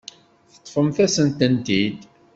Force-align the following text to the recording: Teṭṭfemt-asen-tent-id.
Teṭṭfemt-asen-tent-id. 0.53 1.99